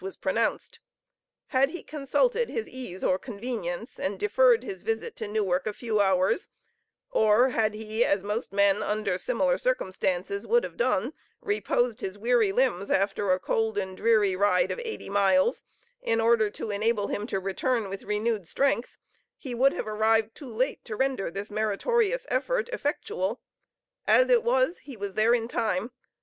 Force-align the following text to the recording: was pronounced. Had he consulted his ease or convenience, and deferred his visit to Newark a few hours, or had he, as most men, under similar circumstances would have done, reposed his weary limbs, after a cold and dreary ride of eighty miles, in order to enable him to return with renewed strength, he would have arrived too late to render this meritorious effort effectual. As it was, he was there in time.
was 0.03 0.17
pronounced. 0.17 0.79
Had 1.49 1.69
he 1.69 1.83
consulted 1.83 2.49
his 2.49 2.67
ease 2.67 3.03
or 3.03 3.19
convenience, 3.19 3.99
and 3.99 4.19
deferred 4.19 4.63
his 4.63 4.81
visit 4.81 5.15
to 5.17 5.27
Newark 5.27 5.67
a 5.67 5.73
few 5.73 5.99
hours, 6.01 6.49
or 7.11 7.49
had 7.49 7.75
he, 7.75 8.03
as 8.03 8.23
most 8.23 8.51
men, 8.51 8.81
under 8.81 9.19
similar 9.19 9.59
circumstances 9.59 10.47
would 10.47 10.63
have 10.63 10.75
done, 10.75 11.13
reposed 11.39 12.01
his 12.01 12.17
weary 12.17 12.51
limbs, 12.51 12.89
after 12.89 13.31
a 13.31 13.39
cold 13.39 13.77
and 13.77 13.95
dreary 13.95 14.35
ride 14.35 14.71
of 14.71 14.81
eighty 14.83 15.07
miles, 15.07 15.61
in 16.01 16.19
order 16.19 16.49
to 16.49 16.71
enable 16.71 17.09
him 17.09 17.27
to 17.27 17.39
return 17.39 17.87
with 17.87 18.01
renewed 18.01 18.47
strength, 18.47 18.97
he 19.37 19.53
would 19.53 19.71
have 19.71 19.87
arrived 19.87 20.33
too 20.33 20.51
late 20.51 20.83
to 20.83 20.95
render 20.95 21.29
this 21.29 21.51
meritorious 21.51 22.25
effort 22.29 22.69
effectual. 22.69 23.39
As 24.07 24.31
it 24.31 24.41
was, 24.43 24.79
he 24.79 24.97
was 24.97 25.13
there 25.13 25.35
in 25.35 25.47
time. 25.47 25.91